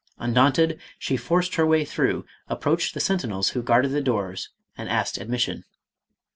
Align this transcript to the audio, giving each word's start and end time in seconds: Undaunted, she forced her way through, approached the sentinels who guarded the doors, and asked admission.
Undaunted, 0.17 0.79
she 0.97 1.15
forced 1.15 1.53
her 1.53 1.65
way 1.67 1.85
through, 1.85 2.25
approached 2.47 2.95
the 2.95 2.99
sentinels 2.99 3.49
who 3.49 3.61
guarded 3.61 3.89
the 3.91 4.01
doors, 4.01 4.49
and 4.75 4.89
asked 4.89 5.19
admission. 5.19 5.63